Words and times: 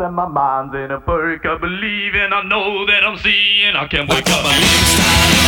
and 0.00 0.14
my 0.14 0.26
mind's 0.26 0.74
in 0.74 0.90
a 0.90 1.00
perk. 1.00 1.44
I 1.44 1.58
believe 1.58 2.14
and 2.14 2.32
I 2.34 2.42
know 2.44 2.86
that 2.86 3.04
I'm 3.04 3.18
seeing. 3.18 3.74
I 3.74 3.86
can't 3.88 4.08
wake 4.08 4.28
up. 4.28 4.44
Salut 4.44 5.41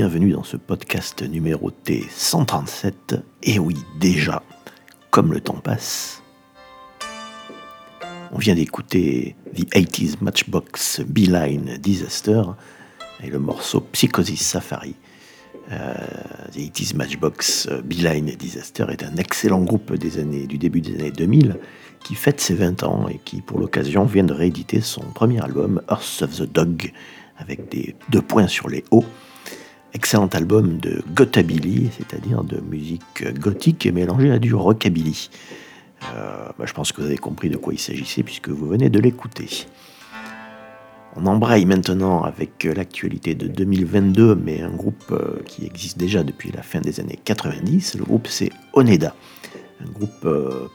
bienvenue 0.00 0.32
dans 0.32 0.44
ce 0.44 0.56
podcast 0.56 1.22
numéroté 1.28 2.06
137. 2.08 3.16
Et 3.42 3.58
oui, 3.58 3.76
déjà, 3.98 4.42
comme 5.10 5.30
le 5.30 5.42
temps 5.42 5.60
passe, 5.62 6.22
on 8.32 8.38
vient 8.38 8.54
d'écouter 8.54 9.36
The 9.54 9.68
80s 9.74 10.14
Matchbox 10.22 11.02
Beeline 11.02 11.76
Disaster 11.76 12.40
et 13.22 13.26
le 13.26 13.38
morceau 13.38 13.82
Psychosis 13.92 14.40
Safari. 14.40 14.94
Euh, 15.70 15.92
The 16.52 16.60
80s 16.60 16.96
Matchbox 16.96 17.68
Beeline 17.84 18.34
Disaster 18.38 18.86
est 18.88 19.02
un 19.02 19.16
excellent 19.16 19.60
groupe 19.60 19.92
des 19.92 20.18
années, 20.18 20.46
du 20.46 20.56
début 20.56 20.80
des 20.80 20.94
années 20.94 21.10
2000 21.10 21.58
qui 22.02 22.14
fête 22.14 22.40
ses 22.40 22.54
20 22.54 22.84
ans 22.84 23.06
et 23.06 23.20
qui, 23.22 23.42
pour 23.42 23.58
l'occasion, 23.58 24.04
vient 24.04 24.24
de 24.24 24.32
rééditer 24.32 24.80
son 24.80 25.02
premier 25.02 25.42
album, 25.42 25.82
Earth 25.90 26.22
of 26.22 26.38
the 26.38 26.50
Dog, 26.50 26.90
avec 27.36 27.68
des 27.68 27.96
deux 28.08 28.22
points 28.22 28.48
sur 28.48 28.70
les 28.70 28.82
hauts. 28.90 29.04
Excellent 29.92 30.28
album 30.28 30.78
de 30.78 31.02
gotabilly, 31.14 31.90
c'est-à-dire 31.96 32.44
de 32.44 32.60
musique 32.60 33.38
gothique 33.38 33.86
mélangée 33.86 34.30
à 34.30 34.38
du 34.38 34.54
rockabilly. 34.54 35.30
Euh, 36.14 36.48
bah, 36.58 36.64
je 36.66 36.72
pense 36.72 36.92
que 36.92 37.00
vous 37.00 37.08
avez 37.08 37.18
compris 37.18 37.50
de 37.50 37.56
quoi 37.56 37.72
il 37.72 37.78
s'agissait 37.78 38.22
puisque 38.22 38.48
vous 38.48 38.66
venez 38.66 38.88
de 38.88 39.00
l'écouter. 39.00 39.66
On 41.16 41.26
embraye 41.26 41.66
maintenant 41.66 42.22
avec 42.22 42.62
l'actualité 42.64 43.34
de 43.34 43.48
2022, 43.48 44.36
mais 44.36 44.62
un 44.62 44.70
groupe 44.70 45.10
euh, 45.10 45.42
qui 45.44 45.66
existe 45.66 45.98
déjà 45.98 46.22
depuis 46.22 46.52
la 46.52 46.62
fin 46.62 46.80
des 46.80 47.00
années 47.00 47.18
90. 47.24 47.96
Le 47.98 48.04
groupe 48.04 48.28
c'est 48.28 48.50
Oneda, 48.74 49.16
un 49.84 49.90
groupe 49.90 50.24
euh, 50.24 50.68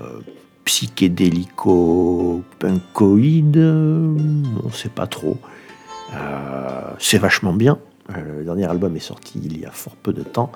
euh, 0.00 0.18
psychédélico-punkoïde, 0.64 3.56
on 3.56 4.66
ne 4.66 4.72
sait 4.72 4.88
pas 4.88 5.06
trop. 5.06 5.38
C'est 6.98 7.18
vachement 7.18 7.52
bien. 7.52 7.78
Euh, 8.10 8.38
le 8.38 8.44
dernier 8.44 8.64
album 8.64 8.96
est 8.96 9.00
sorti 9.00 9.40
il 9.44 9.58
y 9.60 9.66
a 9.66 9.70
fort 9.70 9.96
peu 9.96 10.12
de 10.12 10.22
temps. 10.22 10.50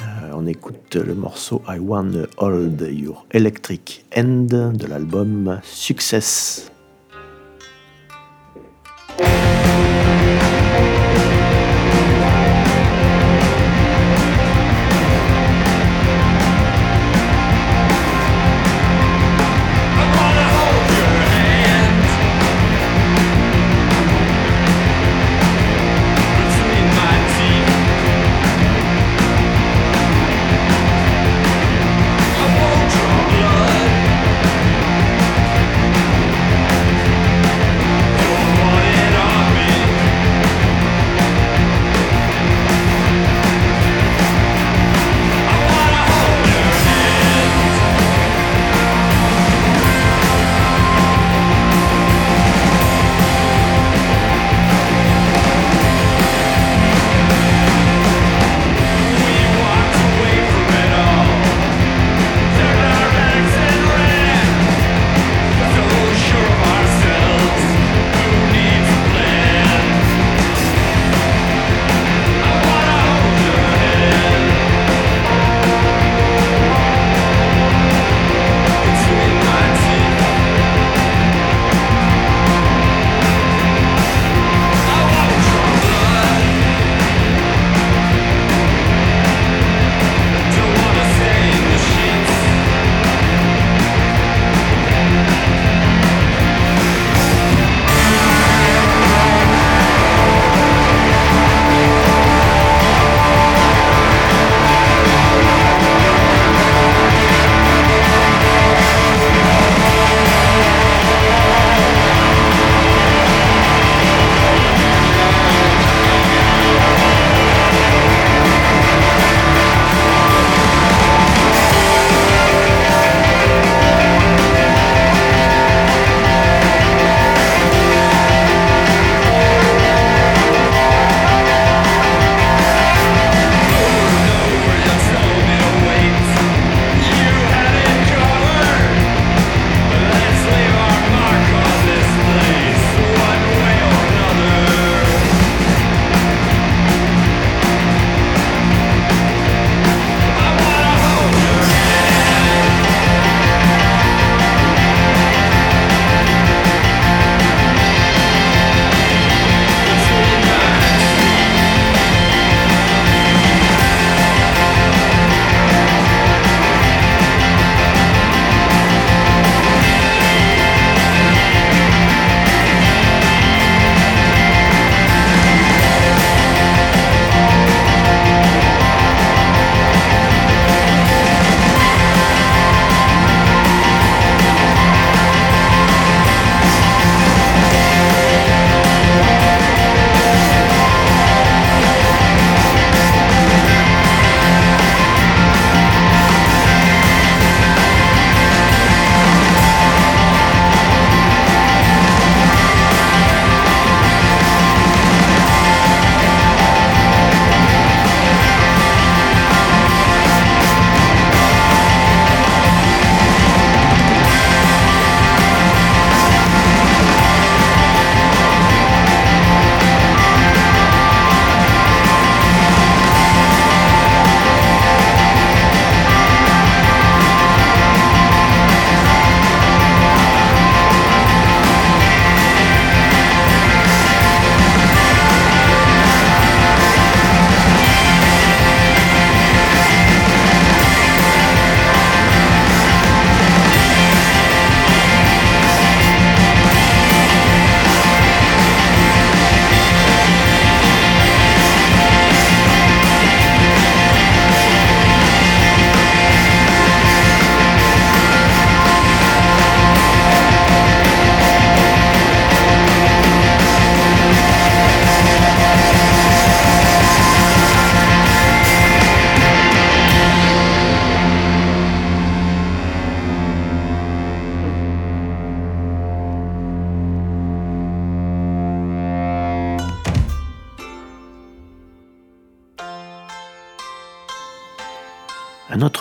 Euh, 0.00 0.30
on 0.34 0.46
écoute 0.46 0.96
le 0.96 1.14
morceau 1.14 1.62
I 1.68 1.78
Wanna 1.78 2.26
Hold 2.38 2.80
Your 2.90 3.26
Electric 3.32 4.04
End 4.16 4.46
de 4.72 4.86
l'album 4.86 5.60
Success. 5.62 6.70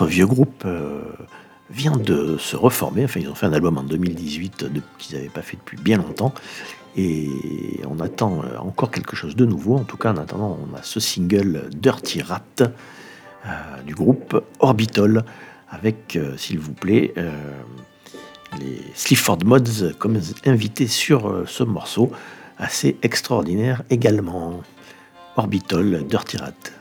Vieux 0.08 0.26
groupe 0.26 0.64
euh, 0.66 1.02
vient 1.70 1.96
de 1.98 2.38
se 2.38 2.56
reformer. 2.56 3.06
Enfin, 3.06 3.20
ils 3.20 3.30
ont 3.30 3.36
fait 3.36 3.46
un 3.46 3.54
album 3.54 3.78
en 3.78 3.84
2018 3.84 4.66
qu'ils 4.98 5.16
n'avaient 5.16 5.30
pas 5.30 5.42
fait 5.42 5.58
depuis 5.58 5.78
bien 5.78 5.98
longtemps. 5.98 6.34
Et 6.96 7.30
on 7.88 8.00
attend 8.00 8.42
euh, 8.44 8.58
encore 8.58 8.90
quelque 8.90 9.16
chose 9.16 9.36
de 9.36 9.46
nouveau. 9.46 9.76
En 9.76 9.84
tout 9.84 9.98
cas, 9.98 10.12
en 10.12 10.18
attendant, 10.18 10.58
on 10.62 10.76
a 10.76 10.82
ce 10.82 11.00
single 11.00 11.70
Dirty 11.76 12.22
Rat 12.22 12.42
euh, 12.60 13.82
du 13.86 13.94
groupe 13.94 14.44
Orbital 14.60 15.24
avec, 15.70 16.18
s'il 16.38 16.60
vous 16.60 16.72
plaît, 16.72 17.14
les 18.58 18.82
Sleaford 18.96 19.40
Mods 19.44 19.92
comme 20.00 20.18
invités 20.46 20.88
sur 20.88 21.44
ce 21.46 21.64
morceau. 21.64 22.10
Assez 22.58 22.96
extraordinaire 23.02 23.84
également. 23.90 24.62
Orbital 25.36 26.06
Dirty 26.08 26.38
Rat. 26.38 26.77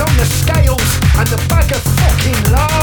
on 0.00 0.16
the 0.16 0.24
scales 0.24 1.00
and 1.18 1.28
the 1.28 1.36
bag 1.48 1.70
of 1.72 1.82
fucking 1.82 2.52
lies. 2.52 2.79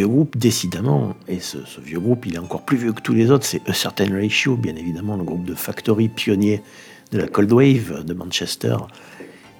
Vieux 0.00 0.08
groupe, 0.08 0.38
décidément, 0.38 1.14
et 1.28 1.40
ce, 1.40 1.58
vieux 1.84 2.00
groupe, 2.00 2.24
il 2.24 2.36
est 2.36 2.38
encore 2.38 2.62
plus 2.62 2.78
vieux 2.78 2.94
que 2.94 3.02
tous 3.02 3.12
les 3.12 3.30
autres, 3.30 3.44
c'est 3.44 3.60
A 3.68 3.74
Certain 3.74 4.10
Ratio, 4.10 4.56
bien 4.56 4.74
évidemment, 4.74 5.14
le 5.14 5.24
groupe 5.24 5.44
de 5.44 5.54
Factory 5.54 6.08
pionnier 6.08 6.62
de 7.12 7.18
la 7.18 7.28
Cold 7.28 7.52
Wave 7.52 8.02
de 8.04 8.14
Manchester, 8.14 8.76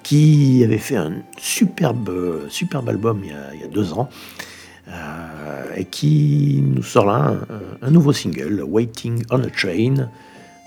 qui 0.01 0.63
avait 0.63 0.79
fait 0.79 0.95
un 0.95 1.21
superbe, 1.37 2.49
superbe 2.49 2.89
album 2.89 3.21
il 3.23 3.61
y 3.61 3.63
a, 3.63 3.67
deux 3.67 3.93
ans, 3.93 4.09
euh, 4.87 5.75
et 5.77 5.85
qui 5.85 6.63
nous 6.65 6.81
sort 6.81 7.05
là 7.05 7.35
un, 7.83 7.91
nouveau 7.91 8.11
single, 8.11 8.63
Waiting 8.63 9.23
on 9.29 9.43
a 9.43 9.49
Train, 9.51 10.09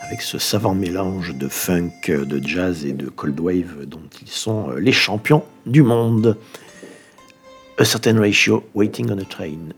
avec 0.06 0.22
ce 0.22 0.38
savant 0.38 0.76
mélange 0.76 1.34
de 1.34 1.48
funk, 1.48 1.90
de 2.06 2.40
jazz 2.46 2.86
et 2.86 2.92
de 2.92 3.08
cold 3.08 3.40
wave 3.40 3.86
dont 3.86 4.08
ils 4.22 4.30
sont 4.30 4.70
les 4.78 4.92
champions 4.92 5.42
du 5.66 5.82
monde. 5.82 6.36
A 7.76 7.84
certain 7.84 8.20
ratio, 8.20 8.62
waiting 8.72 9.10
on 9.10 9.18
a 9.18 9.24
train. 9.24 9.74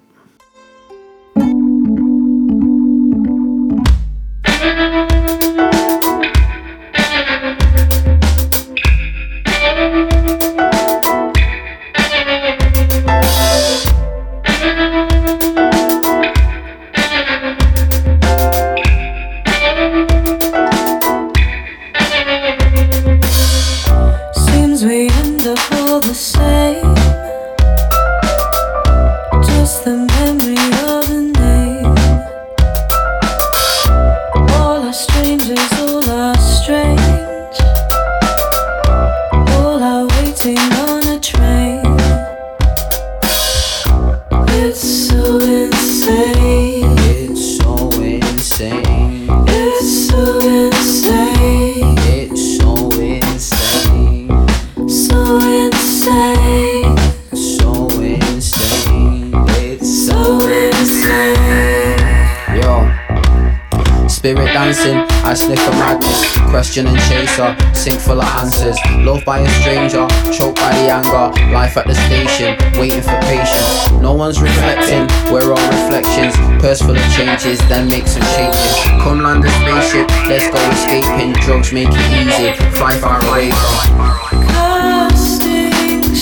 Question 66.57 66.87
and 66.87 66.99
chaser, 67.01 67.55
sink 67.75 68.01
full 68.01 68.19
of 68.19 68.27
answers. 68.41 68.79
Loved 69.05 69.25
by 69.25 69.41
a 69.41 69.49
stranger, 69.61 70.07
choked 70.33 70.57
by 70.57 70.73
the 70.79 70.89
anger. 70.89 71.53
Life 71.53 71.77
at 71.77 71.87
the 71.87 71.95
station, 71.95 72.57
waiting 72.81 73.03
for 73.03 73.19
patience. 73.29 73.91
No 74.01 74.15
one's 74.15 74.41
reflecting, 74.41 75.07
we're 75.31 75.53
all 75.53 75.69
reflections. 75.69 76.35
Purse 76.63 76.81
full 76.81 76.97
of 76.97 77.13
changes, 77.15 77.59
then 77.69 77.91
make 77.91 78.07
some 78.07 78.23
changes. 78.35 78.75
Come 79.03 79.23
land 79.23 79.45
a 79.45 79.51
spaceship, 79.61 80.09
let's 80.29 80.49
go 80.49 80.59
escaping. 80.71 81.33
Drugs 81.45 81.73
make 81.73 81.89
it 81.91 82.09
easy, 82.17 82.53
fly 82.77 82.97
far 82.97 83.21
away 83.29 83.51
from. 83.51 84.47
Casting 84.49 86.15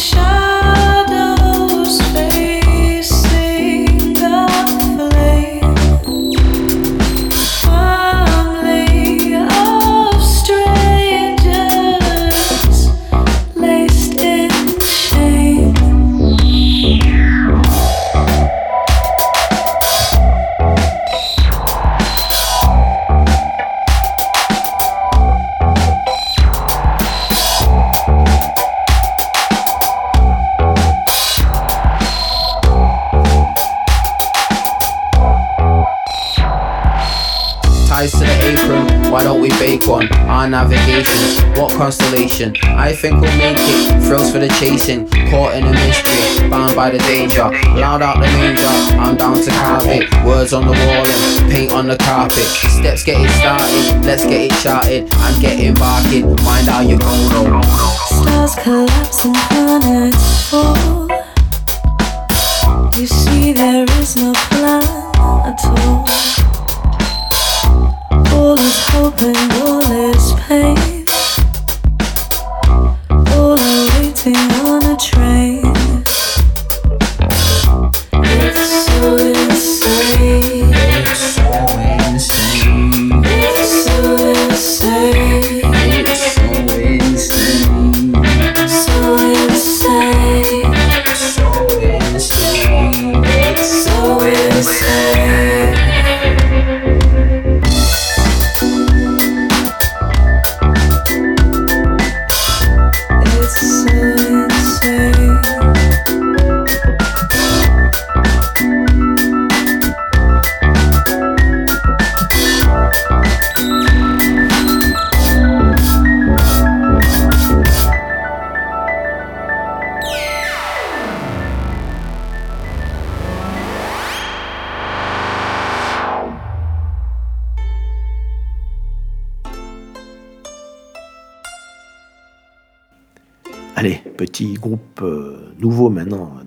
one? 39.87 40.13
Our 40.29 40.49
navigation. 40.49 41.53
what 41.61 41.77
constellation? 41.77 42.55
I 42.65 42.93
think 42.93 43.21
we'll 43.21 43.37
make 43.39 43.57
it. 43.59 44.03
Thrills 44.03 44.31
for 44.31 44.39
the 44.39 44.49
chasing, 44.61 45.09
caught 45.31 45.55
in 45.55 45.65
a 45.65 45.71
mystery, 45.71 46.49
bound 46.49 46.75
by 46.77 46.91
the 46.91 46.99
danger. 46.99 47.45
Loud 47.75 48.03
out 48.03 48.17
the 48.17 48.27
manger, 48.39 48.67
I'm 48.99 49.17
down 49.17 49.37
to 49.37 49.51
carve 49.51 49.87
it. 49.87 50.13
Words 50.25 50.53
on 50.53 50.65
the 50.67 50.73
wall 50.73 51.07
and 51.07 51.53
paint 51.53 51.73
on 51.73 51.87
the 51.87 51.97
carpet. 51.97 52.45
Steps 52.45 53.05
get 53.05 53.21
it 53.21 53.31
started, 53.31 54.05
let's 54.05 54.25
get 54.25 54.51
it 54.51 54.59
charted. 54.63 55.09
I'm 55.15 55.41
getting 55.41 55.75
barking, 55.75 56.27
mind 56.45 56.69
how 56.69 56.81
you 56.81 56.99
go 56.99 57.15
though. 57.29 57.61
Stars 57.63 58.55
collapse 58.57 59.25
and 59.25 59.35
planets 59.35 60.51
fall. 60.51 61.04
Train. 74.97 75.64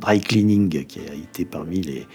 Dry 0.07 0.21
Cleaning, 0.21 0.85
qui 0.85 0.99
a 1.01 1.13
été 1.13 1.43
parmi 1.43 1.81
les, 1.81 2.07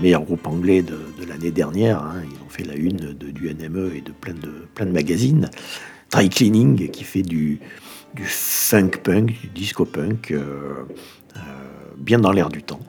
meilleurs 0.00 0.22
groupes 0.22 0.46
anglais 0.46 0.80
de, 0.80 0.96
l'année 1.28 1.50
dernière. 1.50 2.02
hein. 2.02 2.22
Ils 2.24 2.42
ont 2.42 2.48
fait 2.48 2.64
la 2.64 2.74
une 2.74 2.96
de, 2.96 3.30
du 3.30 3.54
NME 3.54 3.94
et 3.94 4.00
de 4.00 4.12
plein 4.12 4.32
de, 4.32 4.90
magazines. 4.90 5.50
Dry 6.10 6.30
Cleaning, 6.30 6.88
qui 6.88 7.04
fait 7.04 7.20
du, 7.20 7.60
funk 8.16 8.92
punk, 9.02 9.38
du 9.42 9.48
disco 9.48 9.84
punk, 9.84 10.30
euh, 10.30 10.86
euh, 11.36 11.40
bien 11.98 12.18
dans 12.18 12.32
l'air 12.32 12.48
du 12.48 12.62
temps, 12.62 12.80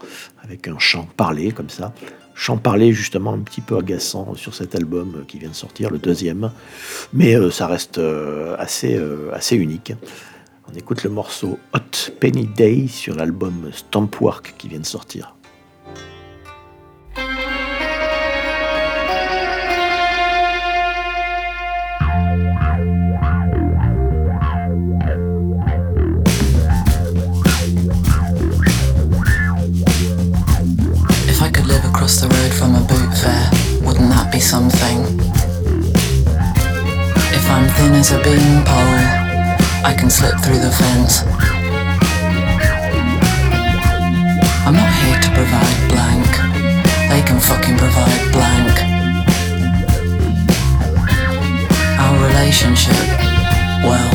avec 0.41 0.69
un 0.69 0.79
chant 0.79 1.05
parlé 1.17 1.51
comme 1.51 1.69
ça. 1.69 1.93
Chant 2.33 2.55
parlé 2.55 2.93
justement 2.93 3.33
un 3.33 3.39
petit 3.39 3.61
peu 3.61 3.77
agaçant 3.77 4.35
sur 4.35 4.55
cet 4.55 4.73
album 4.73 5.25
qui 5.27 5.37
vient 5.37 5.49
de 5.49 5.55
sortir, 5.55 5.89
le 5.89 5.97
deuxième. 5.97 6.51
Mais 7.11 7.35
euh, 7.35 7.51
ça 7.51 7.67
reste 7.67 7.97
euh, 7.97 8.55
euh, 8.83 9.31
assez 9.33 9.55
unique. 9.57 9.93
Écoute 10.77 11.03
le 11.03 11.09
morceau 11.09 11.57
Hot 11.73 12.11
Penny 12.19 12.47
Day 12.47 12.87
sur 12.87 13.15
l'album 13.15 13.71
Stampwork 13.73 14.55
qui 14.57 14.67
vient 14.67 14.79
de 14.79 14.85
sortir. 14.85 15.35
boot 32.87 33.13
fair, 33.17 34.39
something? 34.39 35.19
If 37.33 37.49
I'm 37.49 37.67
thin 37.69 37.93
as 37.95 38.11
a 38.11 38.21
beanpole, 38.21 39.24
I 39.85 39.93
can 39.93 40.09
slip 40.09 40.33
through 40.39 40.57
the 40.57 40.71
fence. 40.71 41.21
I'm 44.65 44.73
not 44.73 44.91
here 44.97 45.19
to 45.21 45.29
provide 45.29 45.77
blank. 45.93 46.25
They 47.11 47.21
can 47.21 47.39
fucking 47.39 47.77
provide 47.77 48.31
blank. 48.33 48.73
Our 52.01 52.17
relationship, 52.25 52.97
well, 53.85 54.09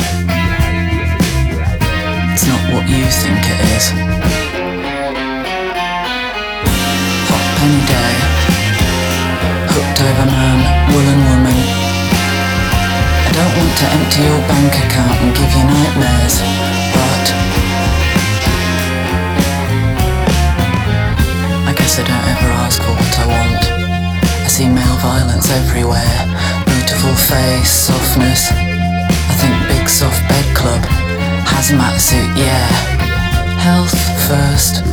it's 2.33 2.45
not 2.51 2.61
what 2.73 2.83
you 2.91 3.05
think 3.23 3.39
it 3.53 3.59
is. 3.71 3.85
Hot 7.31 7.45
penny 7.55 7.81
day. 7.87 8.15
Hooked 9.71 10.01
over 10.01 10.25
man, 10.35 10.59
woolen 10.91 11.19
woman. 11.29 11.60
Don't 13.41 13.57
want 13.57 13.73
to 13.75 13.85
empty 13.97 14.21
your 14.21 14.37
bank 14.45 14.73
account 14.85 15.17
and 15.23 15.33
give 15.33 15.51
you 15.57 15.65
nightmares, 15.65 16.35
but 16.93 17.25
I 21.65 21.73
guess 21.75 21.97
I 21.97 22.03
don't 22.05 22.27
ever 22.33 22.49
ask 22.61 22.77
for 22.83 22.93
what 22.93 23.13
I 23.17 23.25
want. 23.33 23.63
I 24.45 24.47
see 24.47 24.69
male 24.69 24.97
violence 25.01 25.49
everywhere. 25.49 26.21
Beautiful 26.67 27.15
face, 27.15 27.71
softness. 27.89 28.51
I 28.51 29.33
think 29.41 29.55
big 29.73 29.89
soft 29.89 30.21
bed 30.29 30.45
club. 30.55 30.83
Hazmat 31.43 31.97
suit, 31.99 32.29
yeah. 32.37 32.67
Health 33.57 33.97
first. 34.29 34.90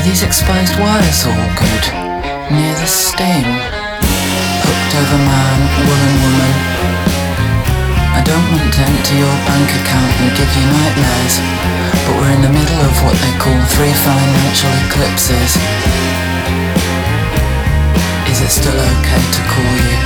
Are 0.00 0.08
these 0.08 0.24
exposed 0.24 0.80
wires 0.80 1.28
all 1.28 1.48
good? 1.60 1.84
Near 2.48 2.72
the 2.72 2.88
sting. 2.88 3.44
Hooked 4.64 4.92
over 4.96 5.20
man, 5.28 5.60
woolen 5.76 6.16
woman. 6.24 6.54
I 8.16 8.24
don't 8.24 8.46
want 8.48 8.64
to 8.64 8.80
empty 8.80 9.20
your 9.20 9.36
bank 9.44 9.68
account 9.68 10.12
and 10.24 10.32
give 10.40 10.48
you 10.56 10.64
nightmares, 10.72 11.36
but 12.08 12.16
we're 12.16 12.32
in 12.32 12.40
the 12.40 12.48
middle 12.48 12.80
of 12.80 12.96
what 13.04 13.12
they 13.12 13.34
call 13.36 13.60
three 13.76 13.92
financial 13.92 14.72
eclipses. 14.88 15.60
Is 18.24 18.40
it 18.40 18.48
still 18.56 18.80
okay 18.80 19.20
to 19.20 19.42
call 19.52 19.74
you 19.84 19.96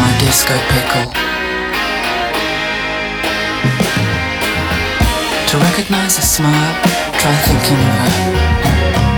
my 0.00 0.08
disco 0.24 0.56
pickle? 0.72 1.12
To 5.52 5.54
recognize 5.68 6.16
a 6.16 6.24
smile, 6.24 6.72
try 7.20 7.36
thinking 7.44 7.76
of 7.76 8.08
a 8.08 9.17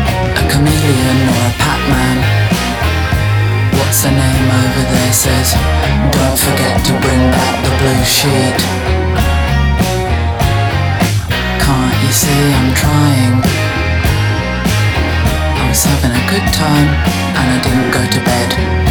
chameleon 0.61 1.21
or 1.33 1.41
a 1.49 1.53
Pac-Man. 1.57 2.19
What's 3.81 4.03
the 4.03 4.11
name 4.13 4.49
over 4.61 4.85
there 4.93 5.13
says, 5.13 5.57
don't 6.13 6.39
forget 6.39 6.85
to 6.85 6.93
bring 7.01 7.23
back 7.33 7.57
the 7.65 7.73
blue 7.81 8.05
sheet. 8.05 8.59
Can't 11.65 11.97
you 12.05 12.13
see 12.13 12.43
I'm 12.61 12.75
trying? 12.77 13.37
I 15.61 15.65
was 15.67 15.83
having 15.83 16.13
a 16.13 16.25
good 16.29 16.47
time 16.53 16.89
and 17.39 17.47
I 17.57 17.59
didn't 17.65 17.91
go 17.97 18.03
to 18.05 18.21
bed. 18.29 18.90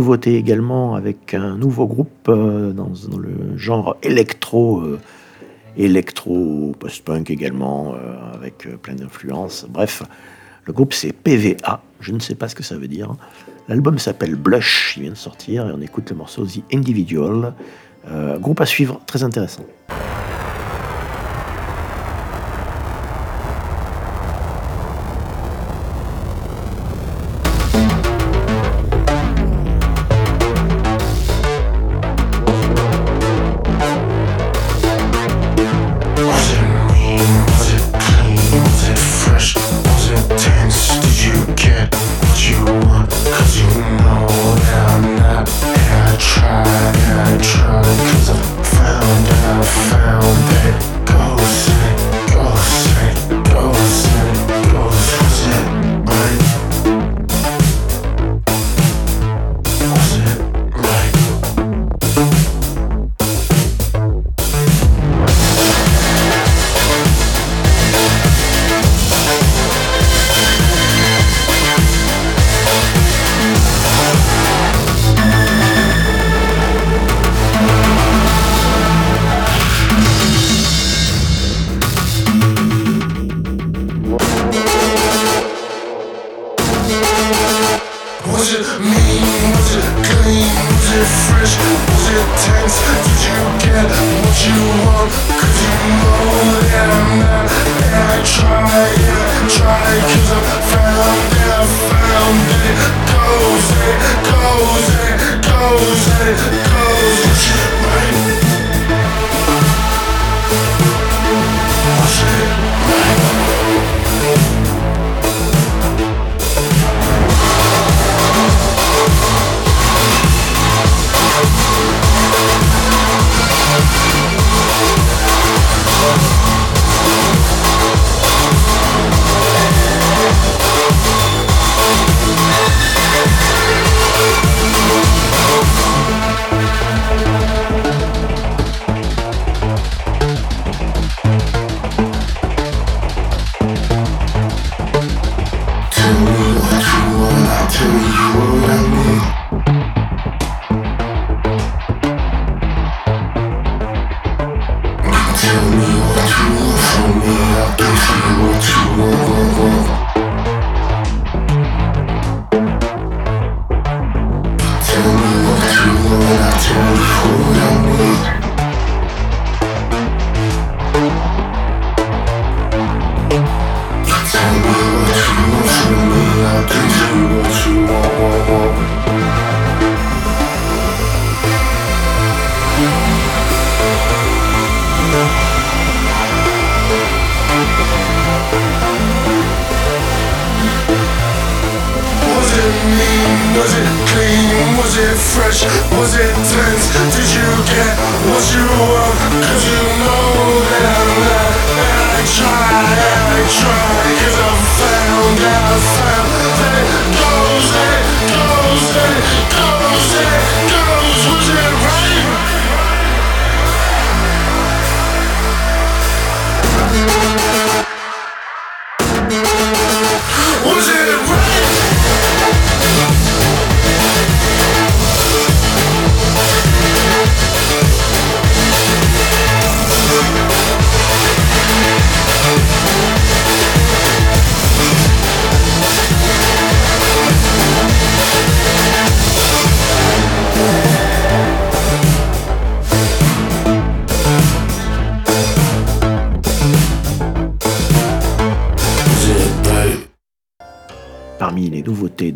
Nouveauté 0.00 0.36
également 0.36 0.94
avec 0.94 1.34
un 1.34 1.58
nouveau 1.58 1.86
groupe 1.86 2.26
euh, 2.30 2.72
dans, 2.72 2.90
le 3.18 3.58
genre 3.58 3.98
électro, 4.02 4.80
euh, 4.80 4.98
électro 5.76 6.74
post-punk 6.78 7.28
également, 7.28 7.92
euh, 7.94 8.16
avec 8.32 8.66
plein 8.80 8.94
d'influences. 8.94 9.66
Bref, 9.68 10.02
le 10.64 10.72
groupe 10.72 10.94
c'est 10.94 11.12
PVA, 11.12 11.82
je 12.00 12.12
ne 12.12 12.18
sais 12.18 12.34
pas 12.34 12.48
ce 12.48 12.54
que 12.54 12.62
ça 12.62 12.76
veut 12.76 12.88
dire. 12.88 13.14
L'album 13.68 13.98
s'appelle 13.98 14.36
Blush, 14.36 14.94
il 14.96 15.02
vient 15.02 15.12
de 15.12 15.16
sortir 15.16 15.68
et 15.68 15.72
on 15.72 15.82
écoute 15.82 16.08
le 16.08 16.16
morceau 16.16 16.46
The 16.46 16.62
Individual. 16.72 17.52
Groupe 18.40 18.60
à 18.62 18.66
suivre, 18.66 18.98
très 19.06 19.22
intéressant. 19.22 19.66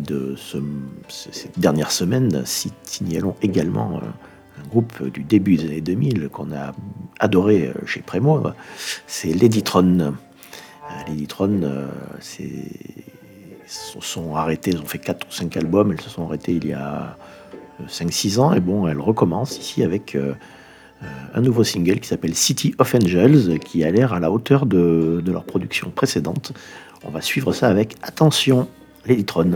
de 0.05 0.35
ce, 0.37 0.57
cette 1.09 1.59
dernière 1.59 1.91
semaine, 1.91 2.43
signalons 2.83 3.35
également 3.41 3.97
euh, 3.97 4.61
un 4.63 4.67
groupe 4.67 5.03
du 5.09 5.23
début 5.23 5.57
des 5.57 5.65
années 5.65 5.81
2000 5.81 6.29
qu'on 6.29 6.51
a 6.51 6.73
adoré 7.19 7.67
euh, 7.67 7.85
chez 7.85 8.01
Prémo, 8.01 8.43
c'est 9.07 9.33
Ladytron. 9.33 9.99
Euh, 9.99 10.11
Ladytron, 11.07 11.89
c'est 12.19 12.71
se 13.67 13.99
sont 13.99 14.35
arrêtées, 14.35 14.71
elles 14.71 14.81
ont 14.81 14.85
fait 14.85 14.99
4 14.99 15.27
ou 15.27 15.31
5 15.31 15.57
albums, 15.57 15.91
elles 15.91 16.01
se 16.01 16.09
sont 16.09 16.27
arrêtées 16.27 16.53
il 16.53 16.67
y 16.67 16.73
a 16.73 17.17
5-6 17.87 18.39
ans, 18.39 18.53
et 18.53 18.59
bon, 18.59 18.87
elles 18.87 18.99
recommencent 18.99 19.57
ici 19.57 19.81
avec 19.81 20.15
un 21.33 21.41
nouveau 21.41 21.63
single 21.63 21.99
qui 21.99 22.07
s'appelle 22.07 22.35
City 22.35 22.75
of 22.77 22.93
Angels, 22.93 23.57
qui 23.57 23.83
a 23.83 23.89
l'air 23.89 24.13
à 24.13 24.19
la 24.19 24.29
hauteur 24.31 24.67
de, 24.67 25.19
de, 25.25 25.31
leur 25.31 25.45
production 25.45 25.89
précédente. 25.89 26.53
On 27.03 27.09
va 27.09 27.21
suivre 27.21 27.53
ça 27.53 27.67
avec 27.67 27.95
attention, 28.03 28.67
Ladytron. 29.07 29.55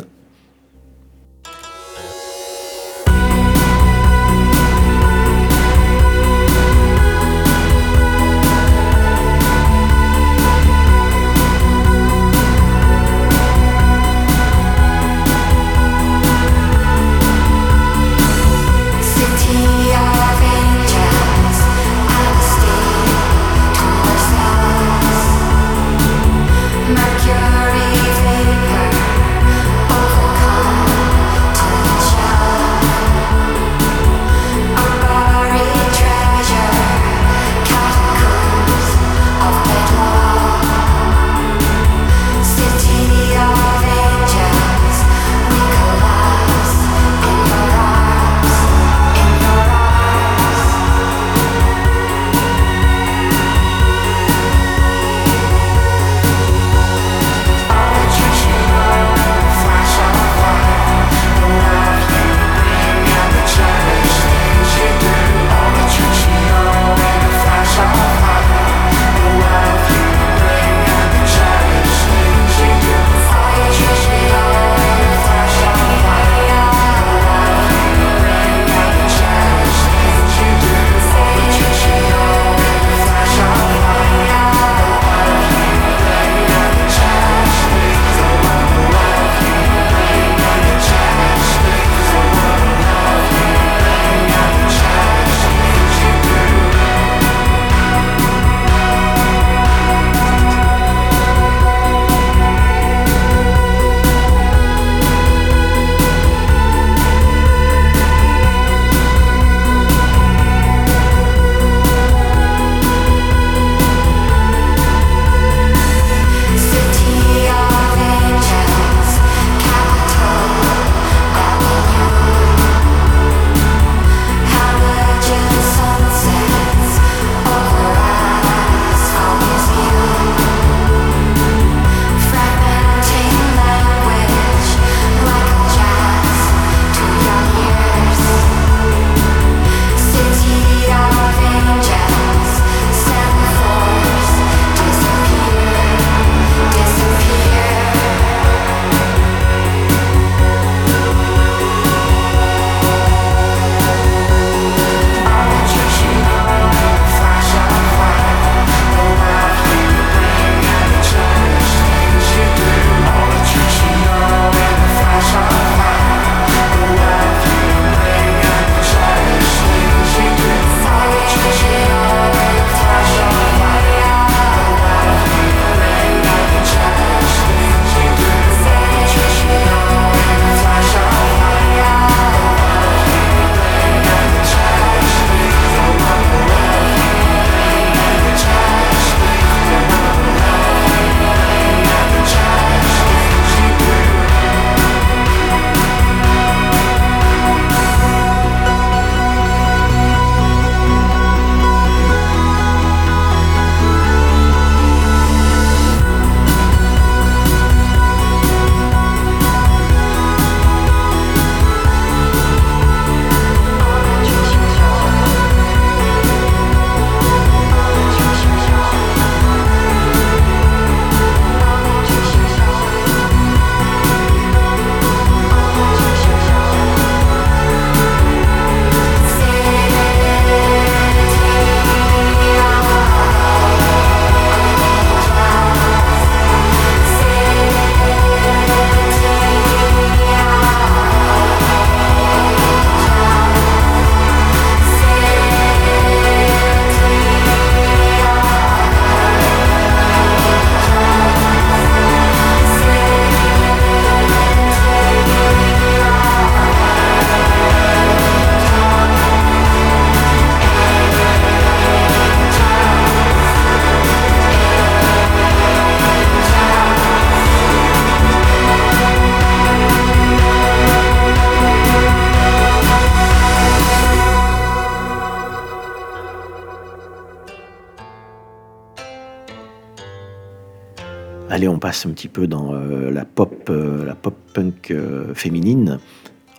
un 281.89 282.11
petit 282.11 282.27
peu 282.27 282.45
dans 282.47 282.73
euh, 282.73 283.09
la 283.11 283.25
pop, 283.25 283.67
euh, 283.69 284.05
la 284.05 284.13
pop 284.15 284.35
punk 284.53 284.91
euh, 284.91 285.33
féminine. 285.33 285.99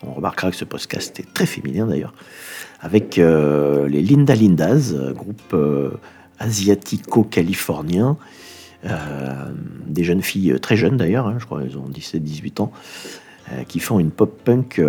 On 0.02 0.12
remarquera 0.14 0.50
que 0.50 0.56
ce 0.56 0.64
podcast 0.64 1.20
est 1.20 1.32
très 1.32 1.46
féminin 1.46 1.86
d'ailleurs, 1.86 2.14
avec 2.80 3.16
les 3.16 4.02
Linda 4.02 4.34
Lindas, 4.34 4.94
groupe 5.12 5.54
asiatico-californien, 6.38 8.16
des 9.86 10.02
jeunes 10.02 10.22
filles 10.22 10.58
très 10.58 10.76
jeunes 10.76 10.96
d'ailleurs, 10.96 11.26
hein, 11.26 11.36
je 11.38 11.44
crois 11.44 11.60
qu'elles 11.60 11.76
ont 11.76 11.86
17-18 11.86 12.62
ans, 12.62 12.72
qui 13.68 13.78
font 13.78 14.00
une 14.00 14.10
pop 14.10 14.40
punk 14.42 14.80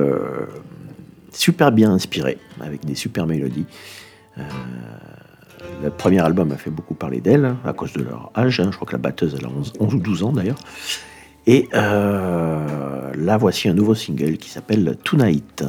super 1.34 1.74
bien 1.74 1.92
inspirée, 1.92 2.38
avec 2.62 2.86
des 2.86 2.96
super 2.96 3.28
mélodies. 3.28 3.66
Le 5.84 5.90
premier 5.90 6.20
album 6.20 6.52
a 6.52 6.58
fait 6.58 6.70
beaucoup 6.70 6.94
parler 6.94 7.22
d'elle, 7.22 7.46
hein, 7.46 7.58
à 7.66 7.74
cause 7.74 7.94
de 7.94 8.04
leur 8.04 8.32
âge. 8.36 8.60
Hein. 8.60 8.70
Je 8.72 8.76
crois 8.76 8.88
que 8.88 8.92
la 8.92 9.00
batteuse, 9.00 9.36
a 9.36 9.48
11, 9.48 9.74
ou 9.80 9.98
12 9.98 10.24
ans 10.24 10.32
d'ailleurs. 10.32 10.60
Et 11.48 11.68
euh, 11.74 13.12
là, 13.16 13.38
voici 13.38 13.68
un 13.68 13.74
nouveau 13.74 13.96
single 13.96 14.38
qui 14.38 14.50
s'appelle 14.50 14.98
Tonight. 15.04 15.64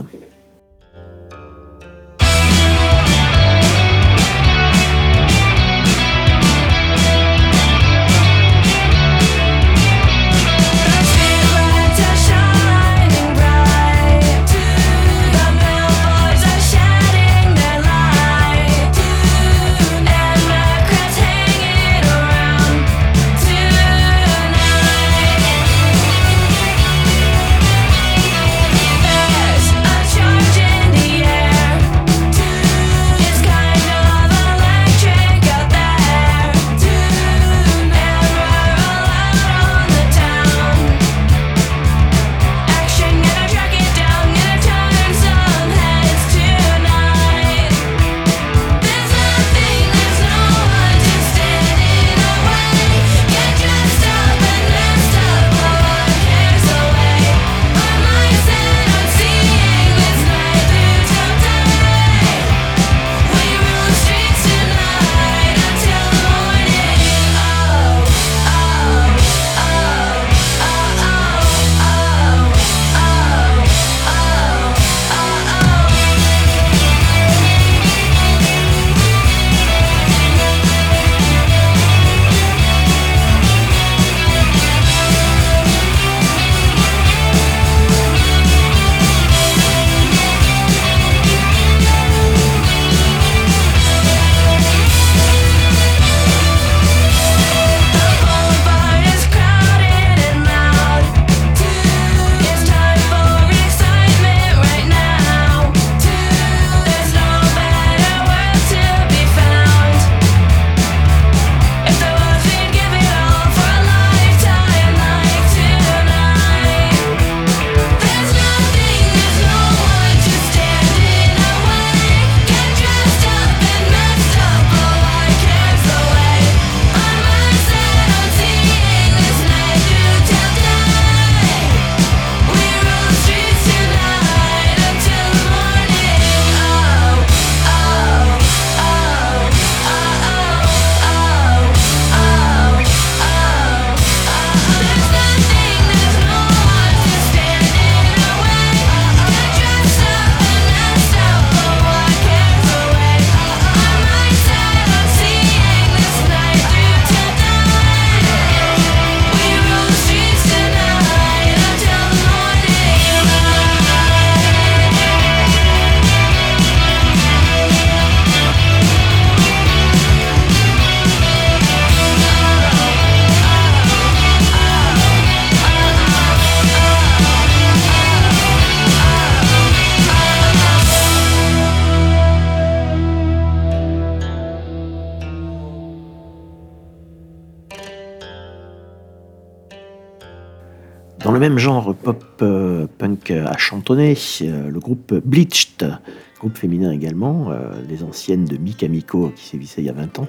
même 191.43 191.59
genre 191.59 191.93
pop-punk 191.97 193.30
euh, 193.32 193.47
à 193.47 193.59
chantonner, 193.59 194.16
euh, 194.43 194.70
le 194.70 194.78
groupe 194.78 195.12
Bleached, 195.12 195.99
groupe 196.38 196.57
féminin 196.57 196.93
également, 196.93 197.51
euh, 197.51 197.72
les 197.88 198.05
anciennes 198.05 198.45
de 198.45 198.57
Mika 198.57 198.86
Miko 198.86 199.32
qui 199.34 199.47
sévissait 199.47 199.80
il 199.80 199.86
y 199.86 199.90
a 199.90 199.93
20 199.93 200.20
ans, 200.20 200.28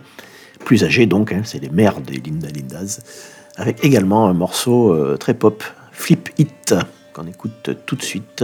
plus 0.65 0.83
âgées 0.83 1.05
donc, 1.05 1.31
hein, 1.31 1.41
c'est 1.43 1.59
les 1.59 1.69
mères 1.69 2.01
des 2.01 2.15
Linda 2.15 2.47
Lindas, 2.47 3.01
avec 3.57 3.85
également 3.85 4.27
un 4.27 4.33
morceau 4.33 5.15
très 5.17 5.35
pop, 5.35 5.63
Flip 5.91 6.31
It, 6.39 6.73
qu'on 7.13 7.27
écoute 7.27 7.69
tout 7.85 7.95
de 7.95 8.01
suite. 8.01 8.43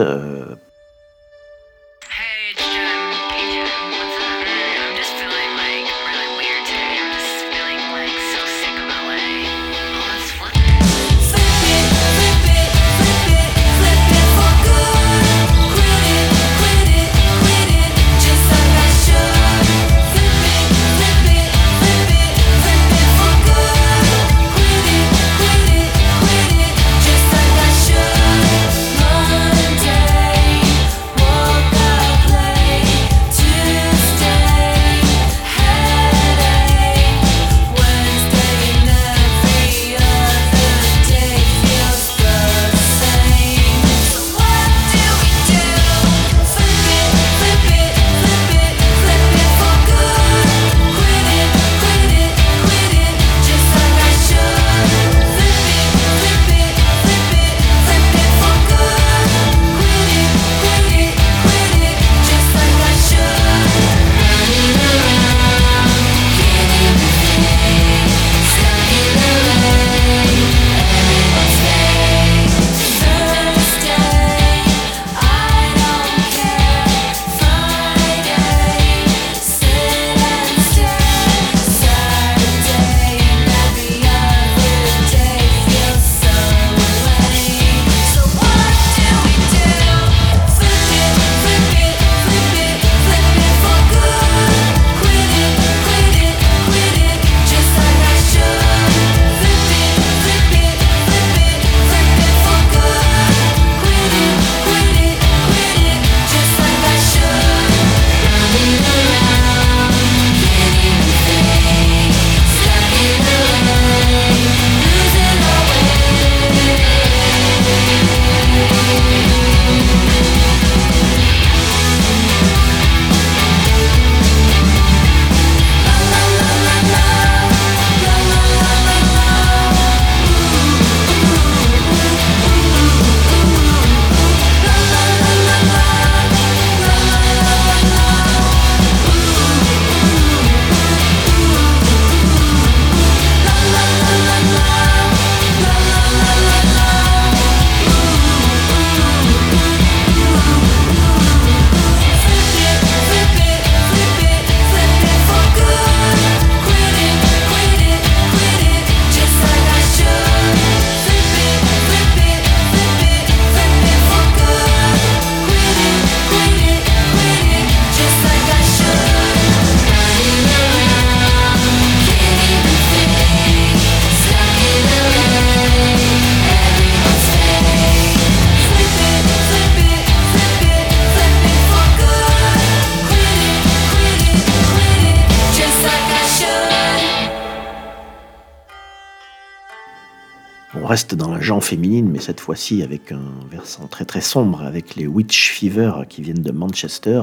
Reste 190.89 191.13
dans 191.13 191.31
la 191.31 191.39
genre 191.39 191.63
féminine, 191.63 192.09
mais 192.11 192.19
cette 192.19 192.39
fois-ci 192.39 192.81
avec 192.81 193.11
un 193.11 193.21
versant 193.51 193.85
très 193.85 194.05
très 194.05 194.21
sombre, 194.21 194.63
avec 194.63 194.95
les 194.95 195.05
Witch 195.05 195.51
Fever 195.51 195.91
qui 196.09 196.23
viennent 196.23 196.41
de 196.41 196.51
Manchester 196.51 197.21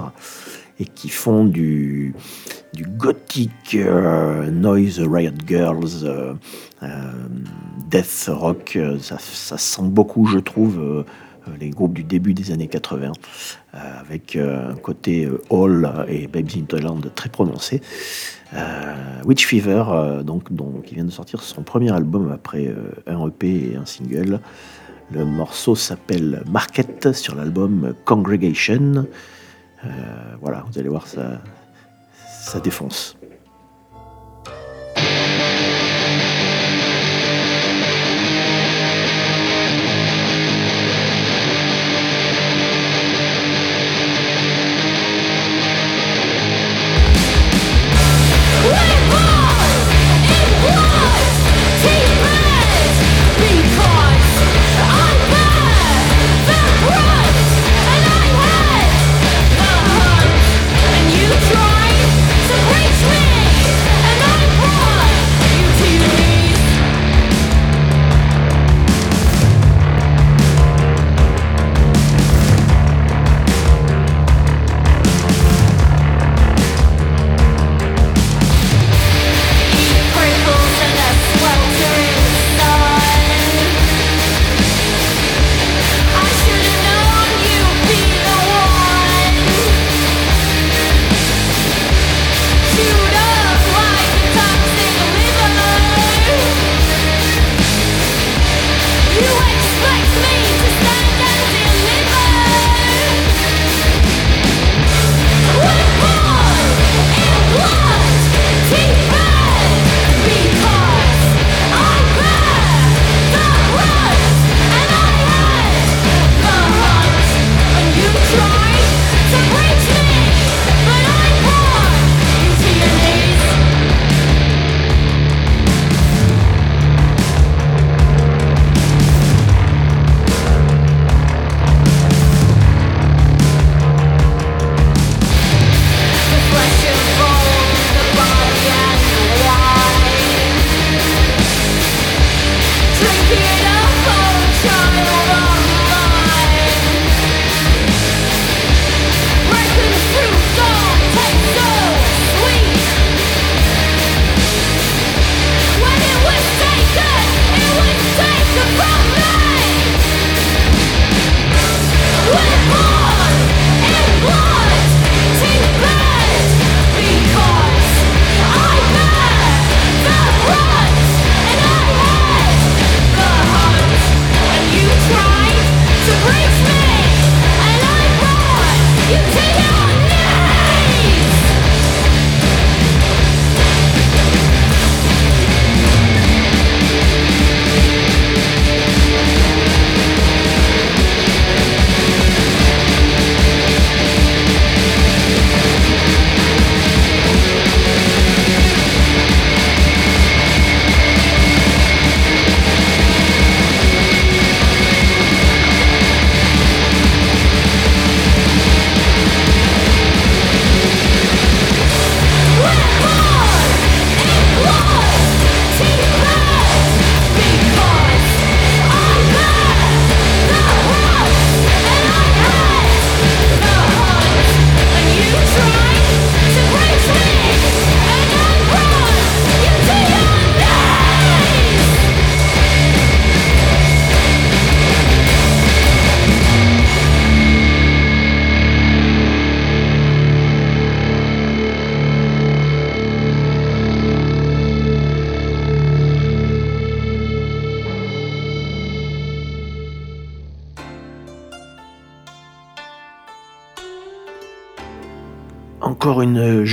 et 0.78 0.84
qui 0.84 1.08
font 1.08 1.44
du, 1.44 2.14
gothic 2.96 3.74
euh, 3.74 4.50
noise 4.52 5.00
riot 5.00 5.32
girls, 5.44 6.04
euh, 6.04 6.34
euh, 6.84 6.86
death 7.90 8.26
rock. 8.28 8.78
Ça, 9.00 9.16
ça 9.18 9.58
sent 9.58 9.82
beaucoup, 9.86 10.26
je 10.26 10.38
trouve, 10.38 11.04
les 11.58 11.70
groupes 11.70 11.94
du 11.94 12.04
début 12.04 12.34
des 12.34 12.52
années 12.52 12.68
80, 12.68 13.12
euh, 13.74 13.78
avec 14.00 14.36
un 14.36 14.76
côté 14.76 15.28
Hall 15.50 15.90
et 16.08 16.28
Babes 16.28 16.50
in 16.56 16.64
Toyland 16.64 17.00
très 17.14 17.28
prononcé. 17.28 17.80
Euh, 18.55 19.22
Witch 19.24 19.47
Fever, 19.47 19.84
euh, 19.88 20.22
donc, 20.22 20.49
qui 20.84 20.94
vient 20.94 21.05
de 21.05 21.11
sortir 21.11 21.42
son 21.42 21.62
premier 21.62 21.92
album 21.92 22.30
après 22.32 22.66
euh, 22.66 22.92
un 23.07 23.26
EP 23.28 23.72
et 23.72 23.76
un 23.76 23.86
single. 23.86 24.40
Le 25.11 25.24
morceau 25.24 25.74
s'appelle 25.74 26.42
Market 26.51 27.12
sur 27.12 27.34
l'album 27.34 27.94
Congregation. 28.05 29.07
Voilà, 30.40 30.64
vous 30.68 30.80
allez 30.80 30.88
voir, 30.88 31.07
ça, 31.07 31.40
ça 32.26 32.59
défonce. 32.59 33.16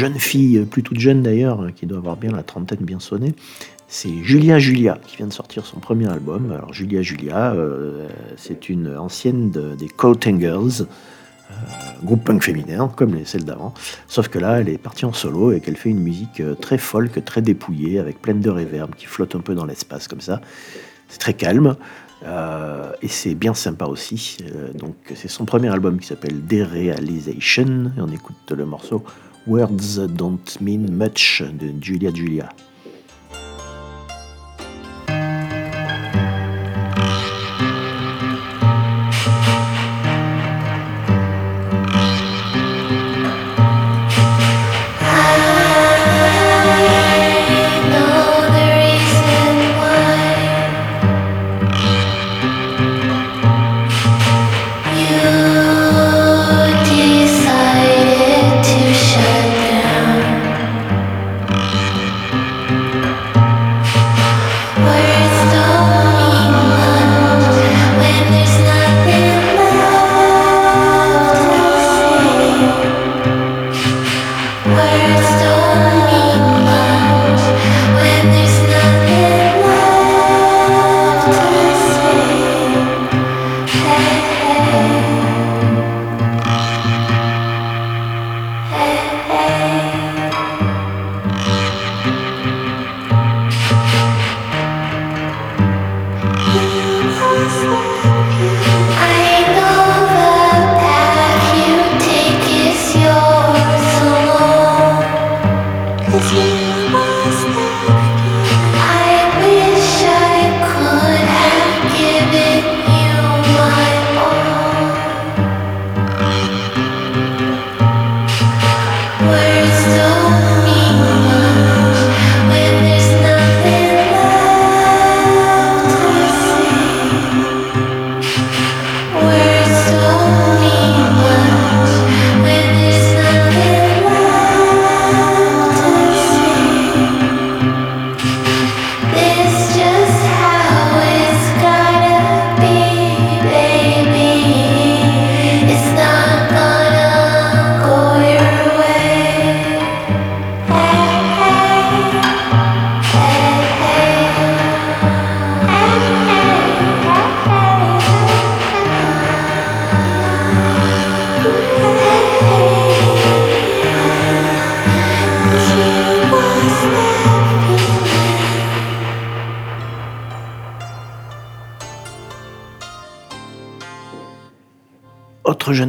Jeune 0.03 0.19
fille, 0.19 0.59
plus 0.69 0.83
toute 0.83 0.99
jeune 0.99 1.21
d'ailleurs, 1.23 1.67
qui 1.75 1.85
doit 1.85 1.97
avoir 1.99 2.17
bien 2.17 2.31
la 2.31 2.43
trentaine 2.43 2.79
bien 2.81 2.99
sonnée. 2.99 3.33
C'est 3.87 4.13
Julia 4.23 4.59
Julia 4.59 4.99
qui 5.07 5.15
vient 5.15 5.27
de 5.27 5.33
sortir 5.33 5.65
son 5.65 5.79
premier 5.79 6.09
album. 6.09 6.51
Alors 6.51 6.73
Julia 6.73 7.01
Julia, 7.01 7.53
euh, 7.53 8.09
c'est 8.35 8.67
une 8.67 8.97
ancienne 8.97 9.49
de- 9.51 9.75
des 9.75 9.87
Coating 9.87 10.41
Girls, 10.41 10.81
euh, 10.81 11.53
groupe 12.03 12.25
punk 12.25 12.43
féminin 12.43 12.91
comme 12.97 13.15
les 13.15 13.23
celles 13.23 13.45
d'avant. 13.45 13.73
Sauf 14.09 14.27
que 14.27 14.39
là, 14.39 14.59
elle 14.59 14.67
est 14.67 14.77
partie 14.77 15.05
en 15.05 15.13
solo 15.13 15.53
et 15.53 15.61
qu'elle 15.61 15.77
fait 15.77 15.89
une 15.91 16.01
musique 16.01 16.41
euh, 16.41 16.53
très 16.53 16.77
folk, 16.77 17.23
très 17.23 17.41
dépouillée, 17.41 17.97
avec 17.99 18.21
pleine 18.21 18.41
de 18.41 18.49
reverb 18.49 18.93
qui 18.95 19.05
flotte 19.05 19.35
un 19.35 19.39
peu 19.41 19.55
dans 19.55 19.65
l'espace 19.65 20.09
comme 20.09 20.21
ça. 20.21 20.41
C'est 21.07 21.19
très 21.19 21.33
calme. 21.33 21.75
euh, 22.25 22.91
et 23.01 23.07
c'est 23.09 23.35
bien 23.35 23.53
sympa 23.53 23.85
aussi. 23.85 24.37
Euh, 24.41 24.73
donc 24.73 24.95
c'est 25.15 25.29
son 25.29 25.45
premier 25.45 25.69
album 25.69 25.97
qui 25.99 26.07
s'appelle 26.07 26.37
Derealization. 26.45 27.91
On 27.97 28.11
écoute 28.11 28.51
le 28.51 28.65
morceau 28.65 29.03
Words 29.45 29.97
Don't 30.15 30.61
Mean 30.61 30.97
Much 30.97 31.41
de 31.57 31.73
Julia 31.81 32.11
Julia. 32.11 32.49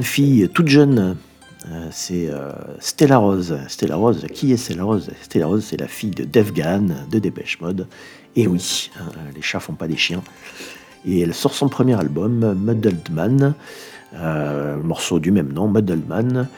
Fille, 0.05 0.48
toute 0.52 0.68
jeune, 0.68 1.16
euh, 1.70 1.88
c'est 1.90 2.28
euh, 2.28 2.52
Stella 2.78 3.18
Rose. 3.18 3.59
Stella 3.68 3.96
Rose, 3.96 4.26
qui 4.32 4.52
est 4.52 4.57
Stella 4.57 4.84
Rose? 4.84 5.11
Stella 5.22 5.46
Rose, 5.46 5.64
c'est 5.64 5.80
la 5.80 5.88
fille 5.88 6.11
de 6.11 6.24
Def 6.24 6.52
Gahan 6.52 6.88
de 7.11 7.18
Dépêche 7.18 7.61
Mode. 7.61 7.86
Et 8.36 8.46
oui, 8.46 8.90
hein, 9.00 9.11
les 9.34 9.42
chats 9.42 9.61
font 9.61 9.74
pas 9.74 9.88
des 9.88 9.96
chiens. 9.96 10.22
Et 11.07 11.20
elle 11.20 11.34
sort 11.34 11.55
son 11.55 11.68
premier 11.68 11.98
album, 11.98 12.55
Muddled 12.55 13.11
Man, 13.11 13.55
euh, 14.14 14.76
morceau 14.76 15.18
du 15.18 15.30
même 15.30 15.52
nom, 15.52 15.68
Muddled 15.68 16.07
Man. 16.07 16.48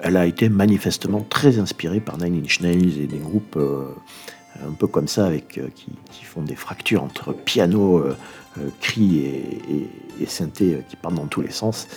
Elle 0.00 0.16
a 0.16 0.26
été 0.26 0.48
manifestement 0.48 1.24
très 1.28 1.58
inspirée 1.58 2.00
par 2.00 2.16
Nine 2.16 2.42
Inch 2.42 2.60
Nails 2.60 2.98
et 2.98 3.06
des 3.06 3.18
groupes 3.18 3.58
un 3.58 4.72
peu 4.72 4.86
comme 4.86 5.06
ça, 5.06 5.26
avec, 5.26 5.60
qui, 5.74 5.88
qui 6.12 6.24
font 6.24 6.42
des 6.42 6.54
fractures 6.56 7.02
entre 7.02 7.32
piano, 7.32 7.98
euh, 7.98 8.16
euh, 8.58 8.68
cri 8.80 9.18
et, 9.18 9.58
et- 9.70 9.90
et 10.22 10.26
synthé 10.26 10.74
euh, 10.74 10.82
qui 10.88 10.96
partent 10.96 11.14
dans 11.16 11.26
tous 11.26 11.40
les 11.42 11.50
sens. 11.50 11.88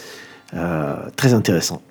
Euh, 0.53 0.95
très 1.15 1.33
intéressant. 1.33 1.81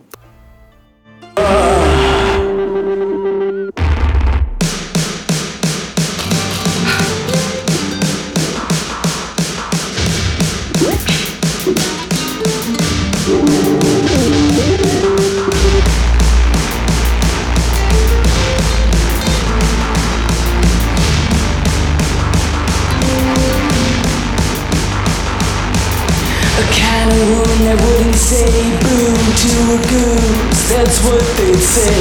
A 26.57 26.63
kind 26.71 27.11
of 27.11 27.19
woman 27.35 27.59
that 27.67 27.79
wouldn't 27.83 28.15
say 28.15 28.47
boo 28.79 29.11
to 29.43 29.53
a 29.75 29.79
goose. 29.91 30.71
That's 30.71 31.03
what 31.03 31.19
they'd 31.35 31.59
say. 31.59 31.99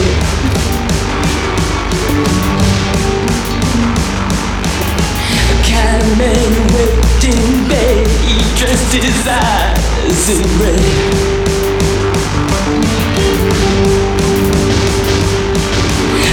A 5.49 5.58
kind 5.66 6.04
of 6.06 6.18
man 6.22 6.54
wept 6.70 7.24
in 7.26 7.68
bed. 7.68 8.06
He 8.22 8.38
dressed 8.54 8.93
his 8.93 9.26
eyes 9.26 10.30
in 10.30 10.45
red. 10.62 11.34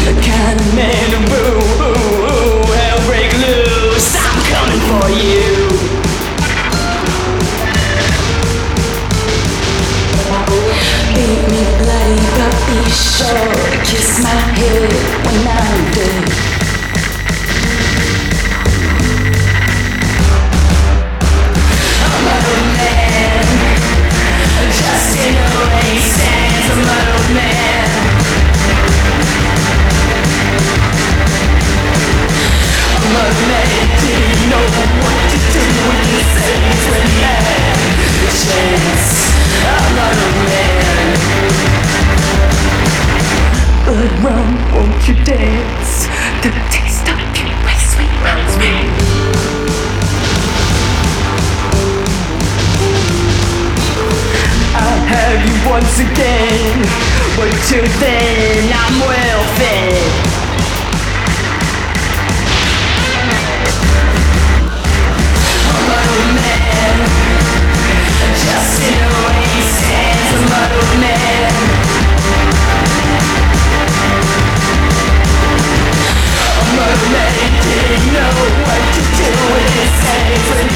A 0.05 0.15
kind 0.21 0.61
of 0.61 0.75
man 0.77 1.09
who 1.09 1.25
ooh, 1.25 1.57
ooh, 1.89 2.29
ooh, 2.29 2.69
hell 2.69 3.01
break 3.09 3.33
loose. 3.41 4.13
I'm 4.13 4.45
coming 4.53 4.83
for 4.93 5.09
you. 5.09 5.70
Me 11.11 11.63
bloody, 11.79 12.23
but 12.39 12.55
be 12.67 12.79
sure 12.89 13.51
kiss 13.83 14.23
my 14.23 14.31
head 14.31 14.93
when 15.27 15.43
I'm 15.51 15.91
dead. 15.91 16.27
A 22.07 22.19
man, 22.79 23.47
in 25.19 25.35
a 25.35 25.63
a 26.71 27.35
man. 27.35 27.91
I'm 32.95 33.07
man, 33.51 33.67
didn't 33.99 34.43
know 34.51 34.67
what 35.03 35.19
to 35.31 35.39
do 35.55 35.65
when 35.89 36.07
the 38.15 38.27
chance. 38.43 39.09
I'm 39.67 39.97
not 39.97 40.15
a 40.15 40.31
man. 40.47 40.70
You 45.11 45.25
dance? 45.25 46.07
The 46.43 46.51
taste 46.71 47.09
of 47.11 47.19
pure 47.35 47.51
sweet 47.79 48.15
rose 48.23 48.57
I'll 54.73 55.05
have 55.11 55.41
you 55.47 55.57
once 55.69 55.99
again, 55.99 56.79
but 57.37 57.51
till 57.67 57.89
then 57.99 58.71
I'm 58.73 59.01
well 59.01 59.43
fed. 59.59 60.31
Just 68.45 68.83
in 68.83 68.95
a 68.95 69.15
way 69.27 69.45
stands 69.75 70.31
a 70.35 70.43
little 70.47 71.01
man. 71.01 71.30
Didn't 77.91 78.13
know 78.13 78.31
what 78.67 78.83
to 78.95 79.03
do. 79.19 79.31
With 79.53 79.71
his 79.75 79.95
hands 80.07 80.47
when 80.51 80.71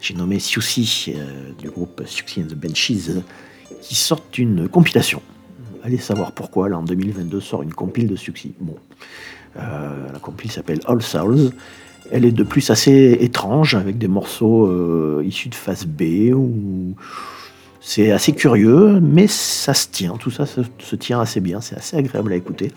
j'ai 0.00 0.14
nommé 0.14 0.38
Siouxsie 0.38 1.14
euh, 1.16 1.52
du 1.58 1.70
groupe 1.70 2.02
Siouxsie 2.06 2.42
and 2.42 2.48
the 2.48 2.54
Benchies, 2.54 3.22
qui 3.80 3.94
sortent 3.94 4.36
une 4.36 4.68
compilation. 4.68 5.22
Allez 5.82 5.98
savoir 5.98 6.32
pourquoi, 6.32 6.68
là 6.68 6.78
en 6.78 6.82
2022 6.82 7.40
sort 7.40 7.62
une 7.62 7.72
compile 7.72 8.06
de 8.06 8.16
Siouxsie. 8.16 8.54
Bon, 8.60 8.76
euh, 9.58 10.12
la 10.12 10.18
compile 10.18 10.50
s'appelle 10.50 10.80
All 10.86 11.00
Souls. 11.00 11.52
Elle 12.10 12.26
est 12.26 12.32
de 12.32 12.42
plus 12.42 12.70
assez 12.70 13.16
étrange, 13.20 13.74
avec 13.74 13.96
des 13.96 14.08
morceaux 14.08 14.66
euh, 14.66 15.22
issus 15.26 15.48
de 15.48 15.54
phase 15.54 15.86
B, 15.86 16.34
c'est 17.80 18.10
assez 18.10 18.32
curieux, 18.32 19.00
mais 19.00 19.26
ça 19.26 19.74
se 19.74 19.88
tient, 19.88 20.16
tout 20.16 20.30
ça 20.30 20.46
se, 20.46 20.96
tient 20.96 21.20
assez 21.20 21.40
bien, 21.40 21.60
c'est 21.60 21.76
assez 21.76 21.96
agréable 21.96 22.32
à 22.32 22.36
écouter. 22.36 22.72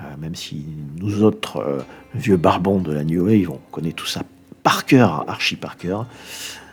Euh, 0.00 0.04
même 0.18 0.34
si 0.34 0.66
nous 0.98 1.22
autres 1.22 1.84
vieux 2.14 2.36
barbons 2.36 2.78
de 2.78 2.92
la 2.92 3.04
New 3.04 3.26
Wave, 3.26 3.50
on 3.50 3.60
connaît 3.70 3.92
tout 3.92 4.06
ça 4.06 4.22
par 4.68 4.84
cœur, 4.84 5.24
archi 5.28 5.56
par 5.56 5.78
cœur. 5.78 6.04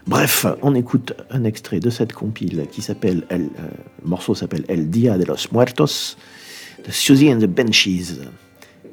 Bref, 0.05 0.45
on 0.61 0.75
écoute 0.75 1.13
un 1.31 1.45
extrait 1.45 1.79
de 1.79 1.89
cette 1.89 2.11
compile 2.11 2.65
qui 2.69 2.81
s'appelle, 2.81 3.23
El- 3.29 3.43
euh, 3.57 3.69
le 4.03 4.09
morceau 4.09 4.35
s'appelle 4.35 4.65
El 4.67 4.89
Dia 4.89 5.17
de 5.17 5.23
los 5.23 5.47
Muertos, 5.53 6.17
de 6.85 6.91
Susie 6.91 7.31
and 7.31 7.39
the 7.39 7.45
Benchies. 7.45 8.19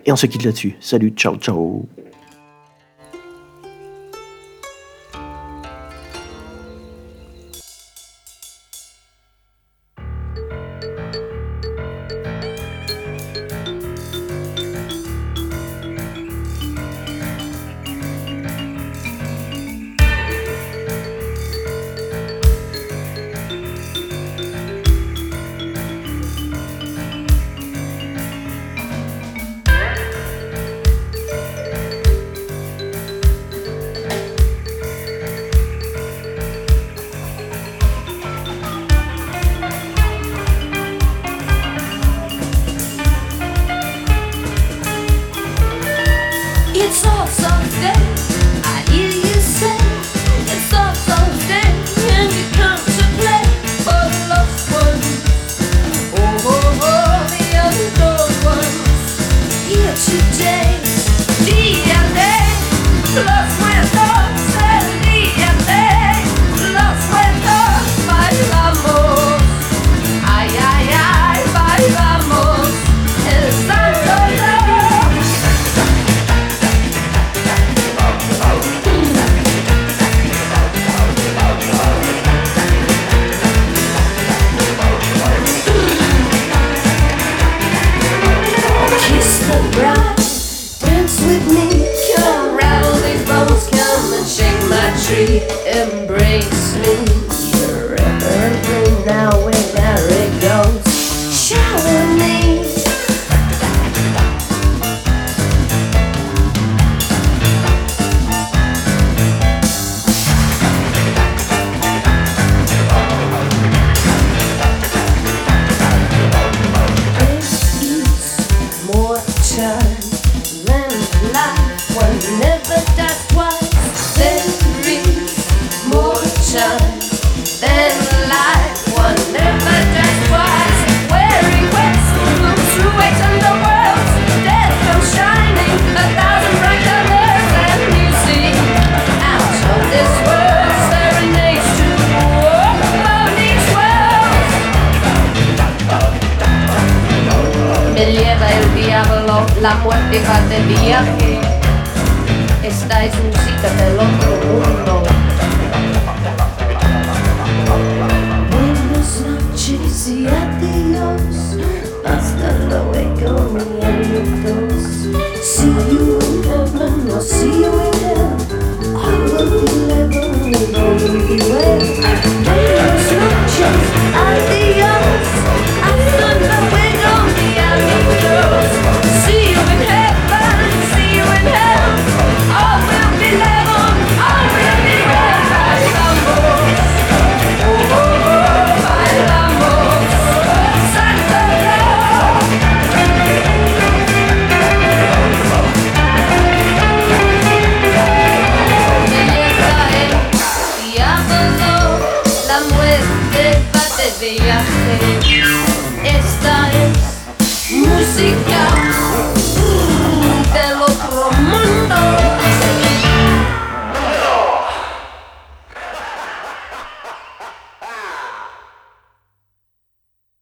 Et 0.07 0.13
on 0.13 0.17
se 0.17 0.27
quitte 0.27 0.45
là-dessus. 0.45 0.77
Salut, 0.79 1.11
ciao, 1.17 1.35
ciao. 1.37 1.89